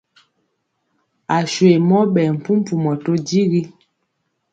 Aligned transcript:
Aswe 1.37 1.69
mɔ 1.87 1.99
ɓɛɛ 2.13 2.29
mpumpumɔ 2.37 2.91
to 3.03 3.11
digi. 3.27 3.61